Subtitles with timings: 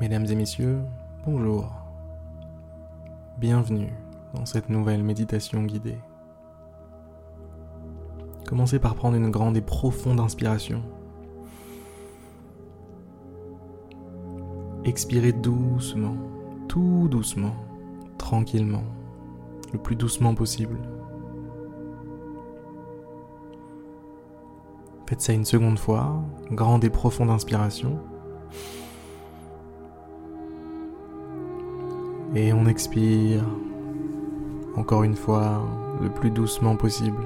[0.00, 0.80] Mesdames et messieurs,
[1.24, 1.70] bonjour.
[3.38, 3.92] Bienvenue
[4.34, 6.00] dans cette nouvelle méditation guidée.
[8.44, 10.82] Commencez par prendre une grande et profonde inspiration.
[14.84, 16.16] Expirez doucement,
[16.66, 17.54] tout doucement,
[18.18, 18.84] tranquillement,
[19.72, 20.76] le plus doucement possible.
[25.06, 26.20] Faites ça une seconde fois,
[26.50, 28.00] grande et profonde inspiration.
[32.34, 33.44] Et on expire
[34.76, 35.62] encore une fois
[36.02, 37.24] le plus doucement possible.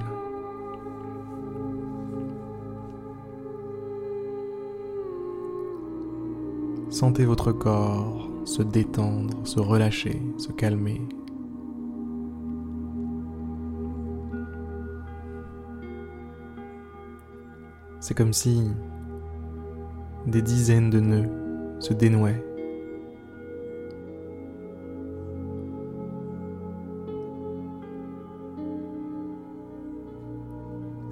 [6.91, 11.03] Sentez votre corps se détendre, se relâcher, se calmer.
[18.01, 18.63] C'est comme si
[20.27, 22.48] des dizaines de nœuds se dénouaient.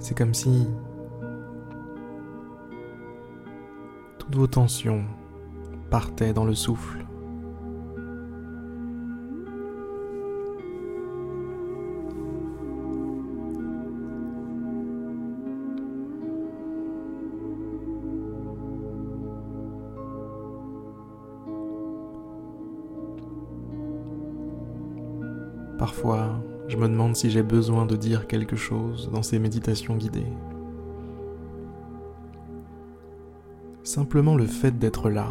[0.07, 0.65] C'est comme si
[4.17, 5.03] toutes vos tensions
[5.89, 7.05] partaient dans le souffle.
[25.77, 30.27] Parfois, je me demande si j'ai besoin de dire quelque chose dans ces méditations guidées.
[33.83, 35.27] Simplement le fait d'être là.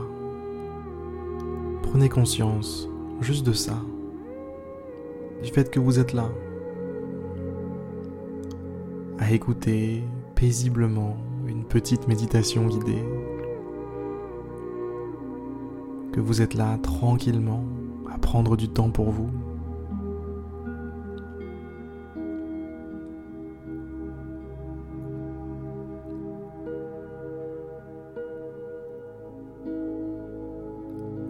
[1.83, 2.89] Prenez conscience
[3.21, 3.75] juste de ça.
[5.43, 6.31] Du fait que vous êtes là.
[9.19, 10.03] À écouter
[10.35, 13.05] paisiblement une petite méditation guidée.
[16.13, 17.65] Que vous êtes là tranquillement
[18.11, 19.29] à prendre du temps pour vous.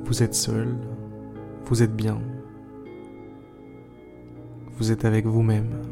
[0.06, 0.77] Vous êtes seul,
[1.65, 2.21] vous êtes bien,
[4.78, 5.83] vous êtes avec vous-même.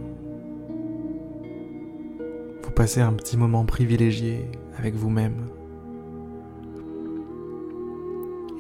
[2.63, 4.49] Vous passez un petit moment privilégié
[4.79, 5.49] avec vous-même.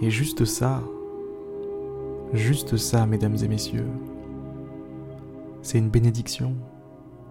[0.03, 0.83] Et juste ça,
[2.33, 3.87] juste ça, mesdames et messieurs,
[5.63, 6.57] c'est une bénédiction,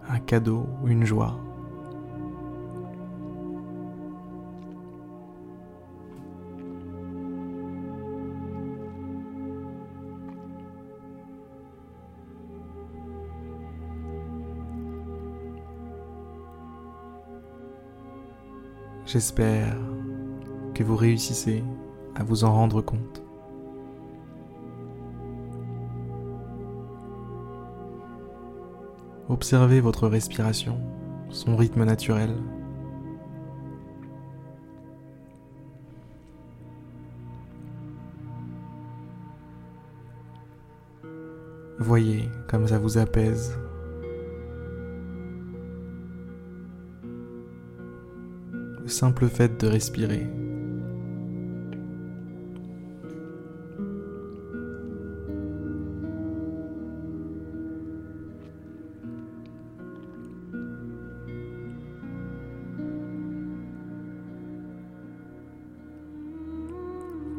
[0.08, 1.38] un cadeau, une joie.
[19.06, 19.76] J'espère
[20.74, 21.64] que vous réussissez
[22.16, 23.22] à vous en rendre compte.
[29.28, 30.80] Observez votre respiration,
[31.30, 32.34] son rythme naturel.
[41.80, 43.58] Voyez comme ça vous apaise
[48.84, 50.28] le simple fait de respirer.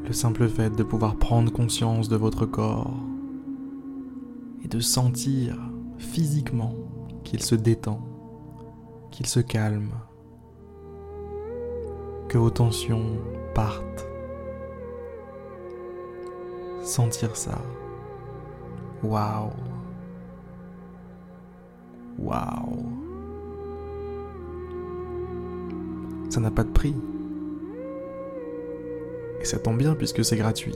[0.07, 2.95] Le simple fait de pouvoir prendre conscience de votre corps
[4.63, 5.59] et de sentir
[5.99, 6.75] physiquement
[7.23, 8.01] qu'il se détend,
[9.11, 9.91] qu'il se calme
[12.35, 13.17] que vos tensions
[13.55, 14.09] partent.
[16.83, 17.63] Sentir ça.
[19.05, 19.53] Waouh.
[22.19, 22.87] Waouh.
[26.29, 26.97] Ça n'a pas de prix.
[29.41, 30.75] Et ça tombe bien puisque c'est gratuit.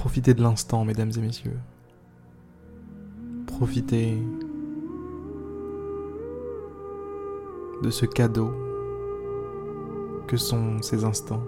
[0.00, 1.58] Profitez de l'instant, mesdames et messieurs.
[3.46, 4.16] Profitez
[7.82, 8.50] de ce cadeau
[10.26, 11.42] que sont ces instants.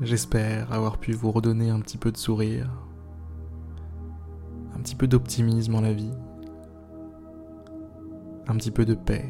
[0.00, 2.70] J'espère avoir pu vous redonner un petit peu de sourire
[4.78, 6.12] un petit peu d'optimisme en la vie.
[8.50, 9.26] un petit peu de paix.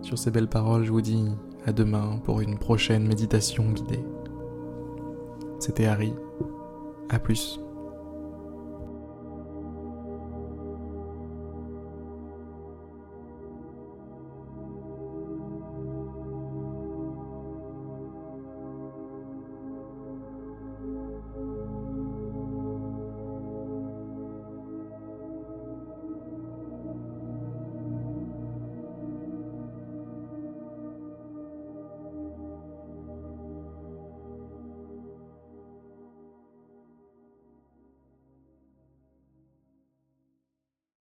[0.00, 1.28] Sur ces belles paroles, je vous dis
[1.66, 4.04] à demain pour une prochaine méditation guidée.
[5.58, 6.14] C'était Harry.
[7.10, 7.60] À plus.